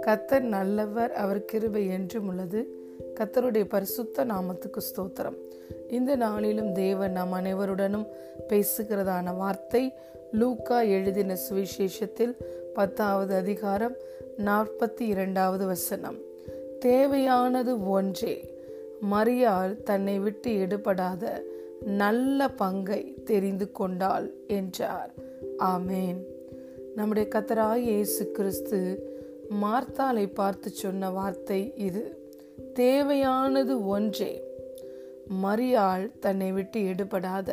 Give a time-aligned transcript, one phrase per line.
[0.00, 2.66] கத்தர் நல்லவர் அவர் கிருபை என்றும் உள்ளது.
[3.14, 5.36] கத்தருடைய பரிசுத்த நாமத்துக்கு ஸ்தோத்திரம்.
[5.88, 8.06] இந்த நாளிலும் தேவன் நம் அனைவருடனும்
[8.48, 9.94] பேசுகிறதான வார்த்தை
[10.32, 12.36] லூக்கா எழுதின சுவிசேஷத்தில்
[12.74, 13.94] பத்தாவது அதிகாரம்
[14.38, 16.16] நாற்பத்தி இரண்டாவது வசனம்.
[16.78, 18.54] தேவையானது ஒன்றே.
[19.12, 21.42] மரியாள் தன்னை விட்டு எடுபடாத
[21.84, 25.25] நல்ல பங்கை தெரிந்து கொண்டாள் என்றார்.
[25.58, 26.16] ஆமேன்.
[26.94, 28.78] நம்முடைய கத்தராய் இயேசு கிறிஸ்து
[29.62, 32.32] மார்த்தாலை பார்த்து சொன்ன வார்த்தை இது.
[32.74, 34.44] தேவையானது ஒன்றே.
[35.42, 37.50] மரியாள் தன்னை விட்டு எடுபடாத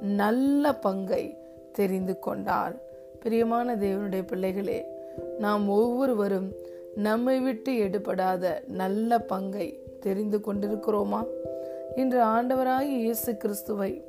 [0.00, 1.36] நல்ல பங்கை
[1.72, 2.76] தெரிந்து கொண்டாள்
[3.20, 4.84] பிரியமான தேவனுடைய பிள்ளைகளே
[5.38, 6.52] நாம் ஒவ்வொருவரும்
[6.94, 11.26] நம்மை விட்டு எடுபடாத நல்ல பங்கை தெரிந்து கொண்டிருக்கிறோமா?
[11.96, 14.04] இன்று ஆண்டவராக இயேசு கிறிஸ்துவை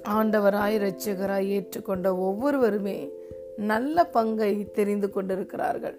[0.00, 3.08] ஆண்டவராய் இரட்சகராய் ஏற்றுக்கொண்ட ஒவ்வொருவருமே
[3.56, 5.98] நல்ல பங்கை தெரிந்து கொண்டிருக்கிறார்கள்.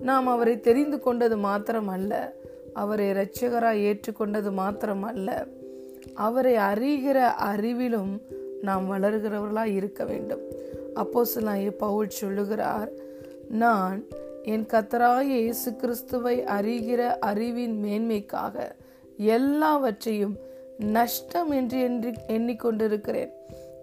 [0.00, 2.34] நாம் அவரை தெரிந்து கொண்டது மாத்திரம் அல்ல
[2.72, 5.46] அவரை இரட்சகராய் ஏற்றுக்கொண்டது மாத்திரம் அல்ல
[6.14, 8.20] அவரை அறிகிற அறிவிலும்
[8.62, 10.40] நாம் வளர்கிறவர்களாக இருக்க வேண்டும்.
[10.94, 12.90] அப்போ சிலாய பவுல் சொல்லுகிறார்
[13.48, 14.04] நான்
[14.42, 18.70] என் கத்தராய இயேசு கிறிஸ்துவை அறிகிற அறிவின் மேன்மைக்காக
[19.16, 20.36] எல்லாவற்றையும்
[20.78, 23.30] நஷ்டம் என்று என்று எண்ணிக்கொண்டிருக்கிறேன்.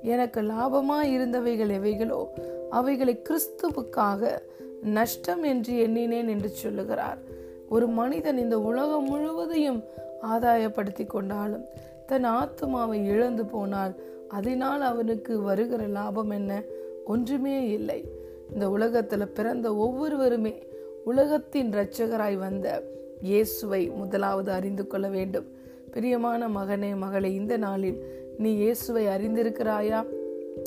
[0.01, 2.27] எனக்கு லாபமாய் இருந்தவைகள் எவைகளோ
[2.69, 4.39] அவைகளை கிறிஸ்துவுக்காக
[4.81, 7.17] நஷ்டம் என்று எண்ணினேன் என்று சொல்லுகிறார்.
[7.69, 9.83] ஒரு மனிதன் இந்த உலகம் முழுவதையும்
[10.21, 11.65] ஆதாயப்படுத்தி கொண்டாலும்
[12.05, 13.93] தன் ஆத்மாவை இழந்து போனால்
[14.27, 16.61] அதனால் அவனுக்கு வருகிற லாபம் என்ன?
[17.05, 18.11] ஒன்றுமே இல்லை.
[18.53, 20.67] இந்த உலகத்தில் பிறந்த ஒவ்வொருவருமே
[21.03, 22.83] உலகத்தின் இரட்சகராய் வந்த
[23.21, 25.61] இயேசுவை முதலாவது அறிந்து கொள்ள வேண்டும்.
[25.93, 27.97] பிரியமான மகனே மகளே இந்த நாளில்
[28.37, 30.05] நீ இயேசுவை அறிந்திருக்கிறாயா?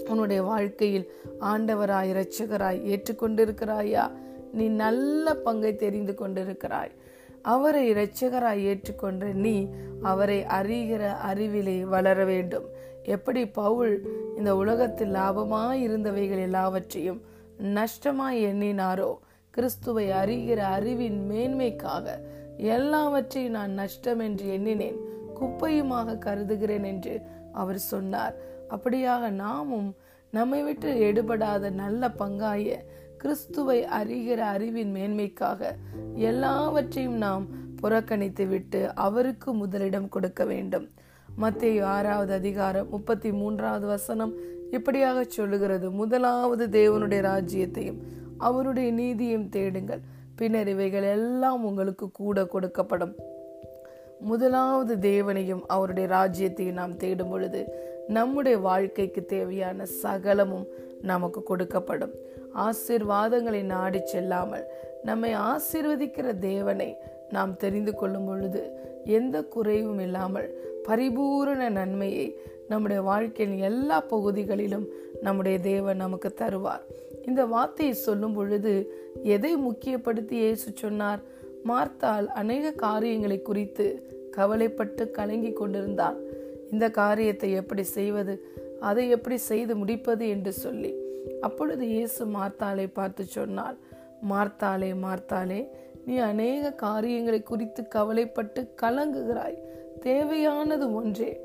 [0.08, 4.10] உன்னுடைய வாழ்க்கையில் ஆண்டவராய் இரட்சகராய் ஏற்றுக்கொண்டிருக்கிறாயா?
[4.52, 6.92] நீ நல்ல பங்கை தெரிந்து கொண்டிருக்கிறாய்.
[7.42, 9.68] அவரை இரட்சகராய் ஏற்றுக்கொண்ட நீ
[10.02, 12.64] அவரை அறிகிற அறிவிலே வளர வேண்டும்.
[13.04, 17.20] எப்படி பவுல் இந்த உலகத்தில் லாபமாய் இருந்தவைகள் எல்லாவற்றையும்
[17.62, 19.18] நஷ்டமாய் எண்ணினாரோ
[19.50, 22.06] கிறிஸ்துவை அறிகிற அறிவின் மேன்மைக்காக
[22.56, 25.14] எல்லாவற்றையும் நான் நஷ்டம் என்று எண்ணினேன்.
[25.40, 28.34] குப்பையுமாக கருதுகிறேன் என்று அவர் சொன்னார்.
[28.70, 29.94] அப்படியாக நாமும்
[30.30, 32.74] நம்மை விட்டு எடுபடாத நல்ல பங்காய
[33.16, 35.70] கிறிஸ்துவை அறிகிற அறிவின் மேன்மைக்காக
[36.14, 40.88] எல்லாவற்றையும் நாம் புறக்கணித்து விட்டு அவருக்கு முதலிடம் கொடுக்க வேண்டும்.
[41.36, 44.34] மத்திய ஆறாவது அதிகாரம் முப்பத்தி மூன்றாவது வசனம்
[44.70, 45.90] இப்படியாக சொல்லுகிறது.
[45.90, 47.98] முதலாவது தேவனுடைய ராஜ்யத்தையும்
[48.38, 50.00] அவருடைய நீதியும் தேடுங்கள்.
[50.36, 53.14] பின்னர் இவைகள் எல்லாம் உங்களுக்கு கூட கொடுக்கப்படும்.
[54.20, 57.66] முதலாவது தேவனையும் அவருடைய ராஜ்யத்தையும் நாம் தேடும் பொழுது
[58.08, 60.66] நம்முடைய வாழ்க்கைக்கு தேவையான சகலமும்
[61.02, 62.12] நமக்கு கொடுக்கப்படும்.
[62.54, 64.66] ஆசிர்வாதங்களை நாடி செல்லாமல்
[65.02, 66.96] நம்மை ஆசிர்வதிக்கிற தேவனை
[67.30, 68.70] நாம் தெரிந்து கொள்ளும் பொழுது
[69.04, 70.48] எந்த குறைவும் இல்லாமல்
[70.84, 72.36] பரிபூரண நன்மையை
[72.68, 74.86] நம்முடைய வாழ்க்கையின் எல்லா பகுதிகளிலும்
[75.20, 76.84] நம்முடைய தேவன் நமக்கு தருவார்.
[77.26, 81.20] இந்த வார்த்தையை சொல்லும் பொழுது எதை முக்கியப்படுத்தி இயேசு சொன்னார்?
[81.64, 83.86] மார்த்தால் அநேக காரியங்களை குறித்து
[84.30, 86.16] கவலைப்பட்டு கலங்கி கொண்டிருந்தாள்
[86.70, 88.34] இந்த காரியத்தை எப்படி செய்வது
[88.80, 90.94] அதை எப்படி செய்து முடிப்பது என்று சொல்லி.
[91.40, 93.76] அப்பொழுது இயேசு மார்த்தாலை பார்த்து சொன்னாள்
[94.30, 95.68] மார்த்தாலே மார்த்தாலே
[96.06, 99.58] நீ அநேக காரியங்களை குறித்து கவலைப்பட்டு கலங்குகிறாய்.
[100.00, 101.40] தேவையானது ஒன்றே.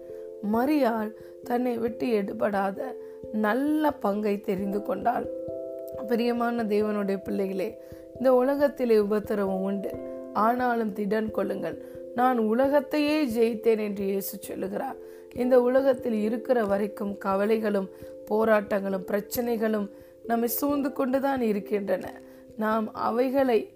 [0.54, 1.12] மரியாள்
[1.44, 2.80] தன்னை விட்டு எடுபடாத
[3.32, 5.26] நல்ல பங்கை தெரிந்து கொண்டாள்.
[6.08, 7.82] பிரியமான தேவனுடைய பிள்ளைகளே
[8.16, 9.92] இந்த உலகத்திலே உபத்திரவம் உண்டு.
[10.34, 11.86] ஆனாலும் திடன் கொள்ளுங்கள்.
[12.16, 14.96] நான் உலகத்தையே ஜெயித்தேன் என்று இயேசு சொல்லுகிறார்.
[15.36, 17.90] இந்த உலகத்தில் இருக்கிற வரைக்கும் கவலைகளும்
[18.32, 19.90] போராட்டங்களும் பிரச்சனைகளும்
[20.24, 22.14] நம்மை சூழ்ந்து கொண்டுதான் இருக்கின்றன.
[22.58, 23.70] நாம் அவைகளை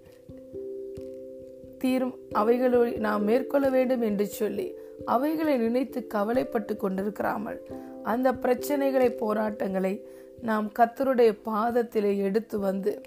[1.77, 4.73] தீரும் அவைகளை நாம் மேற்கொள்ள வேண்டும் என்று சொல்லி
[5.05, 7.65] அவைகளை நினைத்து கவலைப்பட்டு கொண்டிருக்கிறாமல்
[8.03, 10.05] அந்த பிரச்சனைகளை போராட்டங்களை
[10.41, 13.01] நாம் கத்தருடைய பாதத்திலே எடுத்து வந்து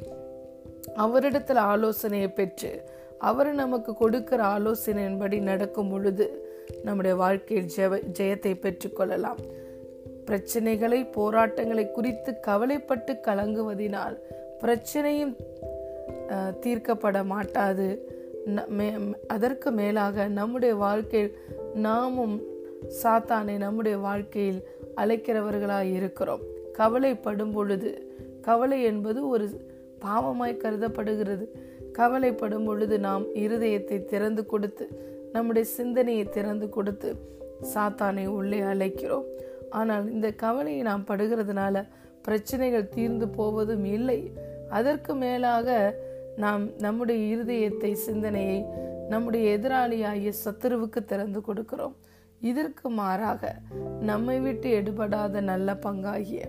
[0.95, 2.83] அவரிடத்தில் ஆலோசனையை பெற்று
[3.19, 6.47] அவர் நமக்கு கொடுக்கிற ஆலோசனையின்படி நடக்கும் பொழுது
[6.83, 9.37] நம்முடைய வாழ்க்கையில் ஜெய ஜெயத்தை பெற்றுக்கொள்ளலாம்
[10.27, 14.19] பிரச்சனைகளை போராட்டங்களை குறித்து கவலைப்பட்டு கலங்குவதினால்
[14.61, 15.37] பிரச்சனையும்
[16.61, 18.17] தீர்க்கப்பட மாட்டாது.
[19.27, 21.39] அதற்கு மேலாக நம்முடைய வாழ்க்கையில்
[21.75, 22.43] நாமும்
[23.03, 26.41] சாத்தானை நம்முடைய வாழ்க்கையில் அழைக்கிறவர்களாக இருக்கிறோம்.
[26.73, 29.68] கவலைப்படும் பொழுது கவலை என்பது ஒரு
[30.05, 31.47] பாவமாய் கருதப்படுகிறது.
[31.99, 34.87] கவலைப்படும் பொழுது நாம் இருதயத்தை திறந்து கொடுத்து
[35.33, 37.09] நம்முடைய சிந்தனையை திறந்து கொடுத்து
[37.75, 39.27] சாத்தானை உள்ளே அழைக்கிறோம்.
[39.71, 41.83] ஆனால் இந்த கவலையை நாம் படுகிறதுனால
[42.23, 44.21] பிரச்சனைகள் தீர்ந்து போவதும் இல்லை.
[44.69, 45.79] அதற்கு மேலாக
[46.37, 48.59] நாம் நம்முடைய இருதயத்தை சிந்தனையை
[49.09, 51.97] நம்முடைய எதிராளியாகிய சத்துருவுக்கு திறந்து கொடுக்கிறோம்.
[52.41, 53.43] இதற்கு மாறாக
[54.01, 56.43] நம்மை விட்டு எடுபடாத நல்ல பங்காகிய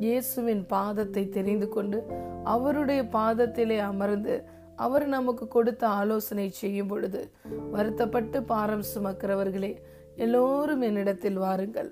[0.00, 1.98] இயேசுவின் பாதத்தை தெரிந்து கொண்டு
[2.44, 4.34] அவருடைய பாதத்திலே அமர்ந்து
[4.76, 7.20] அவர் நமக்கு கொடுத்த ஆலோசனை செய்யும் பொழுது
[7.70, 9.72] வருத்தப்பட்டு பாரம் சுமக்கிறவர்களே
[10.16, 11.90] எல்லோரும் என்னிடத்தில் வாருங்கள்.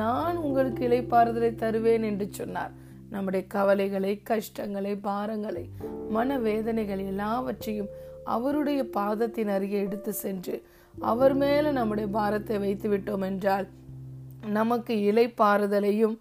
[0.00, 2.72] நான் உங்களுக்கு இலைப்பாறுதலை தருவேன் என்று சொன்னார்.
[3.10, 5.64] நம்முடைய கவலைகளை கஷ்டங்களை பாரங்களை
[6.10, 7.90] மனவேதனைகள் எல்லாவற்றையும்
[8.26, 10.54] அவருடைய பாதத்தின் அருகே எடுத்து சென்று
[10.94, 13.66] அவர் மேல நம்முடைய பாரத்தை வைத்து விட்டோம் என்றால்
[14.52, 16.16] நமக்கு இலைப்பாறுதலையும்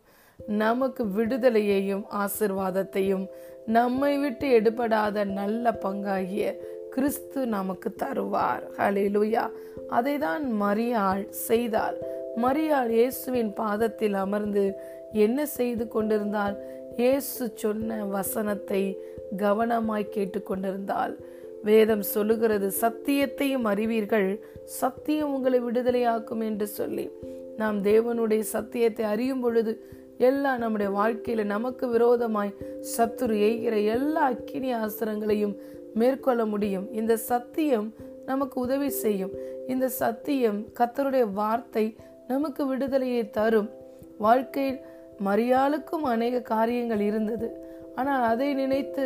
[0.48, 3.28] நமக்கு விடுதலையையும் ஆசிர்வாதத்தையும்
[3.66, 6.58] நம்மை விட்டு எடுபடாத நல்ல பங்காகிய
[6.90, 8.64] கிறிஸ்து நமக்கு தருவார்.
[8.78, 9.50] ஹலிலுயா
[9.90, 11.98] அதை தான் மரியாள் செய்தார்
[12.42, 14.76] மரியாள் இயேசுவின் பாதத்தில் அமர்ந்து
[15.14, 16.58] என்ன செய்து கொண்டிருந்தால்
[16.98, 19.02] இயேசு சொன்ன வசனத்தை
[19.38, 21.20] கவனமாய் கேட்டுக்கொண்டிருந்தால்
[21.64, 27.10] வேதம் சொல்லுகிறது சத்தியத்தையும் அறிவீர்கள் சத்தியம் உங்களை விடுதலையாக்கும் என்று சொல்லி.
[27.58, 29.84] நாம் தேவனுடைய சத்தியத்தை அறியும் பொழுது
[30.20, 32.58] எல்லா நம்முடைய வாழ்க்கையில நமக்கு விரோதமாய்
[32.98, 35.56] சத்துரு எய்கிற எல்லா அக்கினி ஆசிரங்களையும்
[35.96, 36.88] மேற்கொள்ள முடியும்.
[36.92, 37.88] இந்த சத்தியம்
[38.26, 39.34] நமக்கு உதவி செய்யும்.
[39.68, 41.86] இந்த சத்தியம் கத்தருடைய வார்த்தை
[42.28, 43.70] நமக்கு விடுதலையை தரும்.
[44.18, 44.80] வாழ்க்கையில்
[45.24, 47.48] மரியாளுக்கும் அநேக காரியங்கள் இருந்தது.
[47.96, 49.06] ஆனால் அதை நினைத்து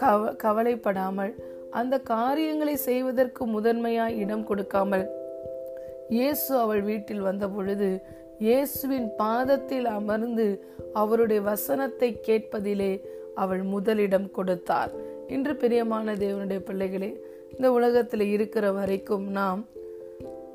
[0.00, 1.32] கவ கவலைப்படாமல்
[1.70, 5.06] அந்த காரியங்களை செய்வதற்கு முதன்மையாய் இடம் கொடுக்காமல்
[6.08, 7.88] இயேசு அவள் வீட்டில் வந்த பொழுது
[8.38, 13.00] இயேசுவின் பாதத்தில் அமர்ந்து அவருடைய வசனத்தை கேட்பதிலே
[13.34, 14.90] அவள் முதலிடம் கொடுத்தாள்
[15.28, 17.20] இன்று பிரியமான தேவனுடைய பிள்ளைகளே
[17.52, 19.66] இந்த உலகத்தில் இருக்கிற வரைக்கும் நாம்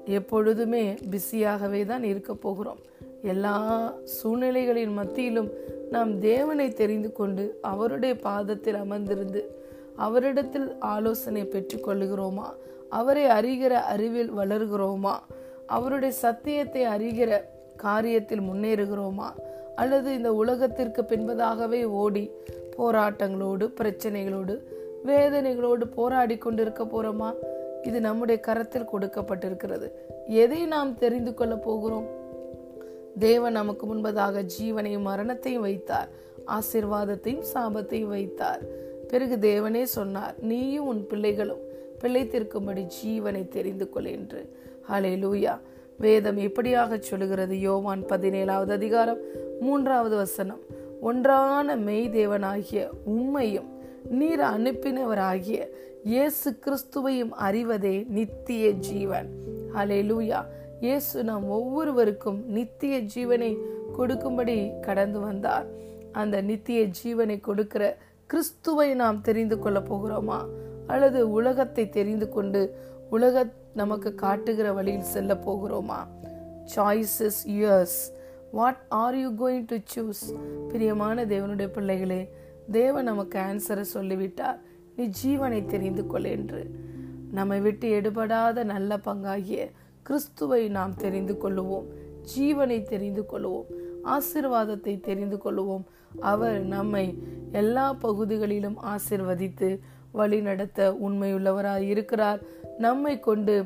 [0.05, 2.81] எப்பொழுதுமே பிஸியாகவே தான் இருக்க போகிறோம்.
[3.21, 3.55] எல்லா
[4.03, 5.49] சூழ்நிலைகளின் மத்தியிலும்
[5.91, 9.43] நாம் தேவனை தெரிந்து கொண்டு அவருடைய பாதத்தில் அமர்ந்திருந்து
[9.97, 12.47] அவரிடத்தில் ஆலோசனை பெற்றுக்கொள்கிறோமா
[12.89, 15.15] அவரை அறிகிற அறிவில் வளர்கிறோமா?
[15.67, 17.43] அவருடைய சத்தியத்தை அறிகிற
[17.83, 19.29] காரியத்தில் முன்னேறுகிறோமா?
[19.75, 22.31] அல்லது இந்த உலகத்திற்கு பின்பதாகவே ஓடி
[22.77, 24.59] போராட்டங்களோடு பிரச்சனைகளோடு
[25.05, 27.33] வேதனைகளோடு போராடி கொண்டிருக்க போறோமா?
[27.83, 29.91] இது நம்முடைய கரத்தில் கொடுக்கப்பட்டிருக்கிறது.
[30.27, 32.05] எதை நாம் தெரிந்து கொள்ள போகிறோம்?
[33.19, 36.09] தேவன் நமக்கு முன்பதாக ஜீவனையும் மரணத்தையும் வைத்தார்.
[36.47, 38.61] ஆசிர்வாதத்தையும் சாபத்தையும் வைத்தார்.
[39.07, 41.59] பிறகு தேவனே சொன்னார் நீயும் உன் பிள்ளைகளும்
[42.01, 44.57] பிழைத்திருக்கும்படி ஜீவனை தெரிந்து கொள் என்று.
[44.91, 45.59] ஹலே லூயா
[45.97, 47.59] வேதம் இப்படியாக சொல்லுகிறது?
[47.59, 49.17] யோவான் பதினேழாவது அதிகாரம்
[49.59, 50.59] மூன்றாவது வசனம்.
[51.01, 53.69] ஒன்றான மெய் தேவனாகிய உண்மையும்
[54.09, 55.67] நீர் அனுப்பினவராகிய
[56.03, 59.29] இயேசு கிறிஸ்துவையும் அறிவதே நித்திய ஜீவன்.
[59.75, 60.45] அலே லூயா
[60.79, 63.57] இயேசு நாம் ஒவ்வொருவருக்கும் நித்திய ஜீவனை
[63.95, 65.65] கொடுக்கும்படி கடந்து வந்தார்.
[66.11, 67.97] அந்த நித்திய ஜீவனை கொடுக்கிற
[68.27, 70.45] கிறிஸ்துவை நாம் தெரிந்து கொள்ள போகிறோமா?
[70.87, 72.77] அல்லது உலகத்தை தெரிந்து கொண்டு
[73.09, 73.45] உலக
[73.75, 75.99] நமக்கு காட்டுகிற வழியில் செல்ல போகிறோமா?
[76.75, 77.99] Choices yours
[78.51, 80.23] what are you going to choose
[80.69, 82.33] பிரியமான தேவனுடைய பிள்ளைகளே
[82.71, 84.59] தேவன் நமக்கு ஆன்சரை சொல்லிவிட்டார்.
[84.95, 86.75] நீ ஜீவனை தெரிந்து கொள் என்று.
[87.31, 89.71] நம்மை விட்டு எடுபடாத நல்ல பங்காகிய
[90.03, 91.85] கிறிஸ்துவை நாம் தெரிந்து கொள்ளுவோம்.
[92.37, 93.65] ஜீவனை தெரிந்து கொள்வோம்
[94.03, 95.83] ஆசிர்வாதத்தை தெரிந்து கொள்வோம்
[96.19, 99.79] அவர் நம்மை எல்லா பகுதிகளிலும் ஆசிர்வதித்து
[100.11, 102.39] வழி நடத்த உண்மையுள்ளவராய் இருக்கிறார்
[102.77, 103.63] நம்மை கொண்டு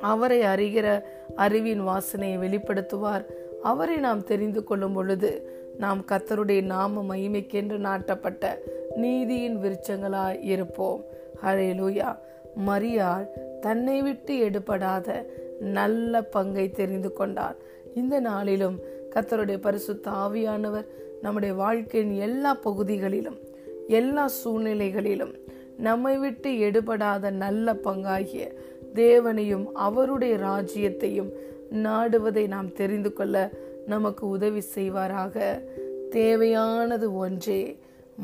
[0.00, 1.02] அவரை அறிகிற
[1.36, 3.24] அறிவின் வாசனையை வெளிப்படுத்துவார்.
[3.62, 8.58] அவரை நாம் தெரிந்து கொள்ளும் பொழுது நாம் கத்தருடைய நாம மகிமைக்கென்று நாட்டப்பட்ட
[8.94, 11.04] நீதியின் விருச்சங்களாய் இருப்போம்.
[11.42, 12.18] ஹரே லூயா
[12.66, 13.26] மரியாள்
[13.60, 15.26] தன்னை விட்டு எடுபடாத
[15.60, 17.56] நல்ல பங்கை தெரிந்து கொண்டார்.
[17.94, 18.80] இந்த நாளிலும்
[19.14, 20.86] கத்தருடைய பரிசுத்த ஆவியானவர்
[21.22, 23.38] நம்முடைய வாழ்க்கையின் எல்லா பகுதிகளிலும்
[23.88, 25.34] எல்லா சூழ்நிலைகளிலும்
[25.78, 28.54] நம்மை விட்டு எடுபடாத நல்ல பங்காகிய
[28.94, 31.30] தேவனையும் அவருடைய ராஜ்யத்தையும்
[31.72, 33.50] நாடுவதை நாம் தெரிந்து கொள்ள
[33.86, 35.62] நமக்கு உதவி செய்வாராக.
[36.10, 37.78] தேவையானது ஒன்றே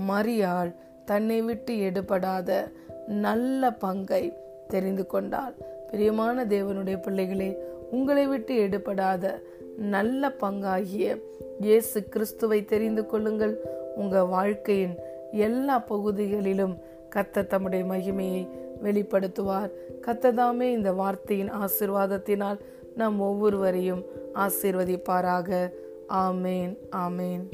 [0.08, 2.72] மரியாள் தன்னை விட்டு எடுபடாத
[3.06, 4.32] நல்ல பங்கை
[4.68, 5.54] தெரிந்து கொண்டாள்.
[5.90, 7.58] பிரியமான தேவனுடைய பிள்ளைகளே
[7.90, 9.42] உங்களை விட்டு எடுபடாத
[9.76, 11.20] நல்ல பங்காகிய
[11.60, 13.58] இயேசு கிறிஸ்துவை தெரிந்து கொள்ளுங்கள்.
[13.96, 14.94] உங்கள் வாழ்க்கையின்
[15.32, 16.78] எல்லா பகுதிகளிலும்
[17.14, 18.48] கத்த தம்முடைய மகிமையை
[18.82, 19.70] வெளிப்படுத்துவார்.
[20.00, 22.58] கத்ததாமே இந்த வார்த்தையின் ஆசிர்வாதத்தினால்
[22.96, 25.70] நம் ஒவ்வொருவரையும் ஆசிர்வதிப்பாராக.
[26.08, 27.50] ஆமேன் ஆமேன்.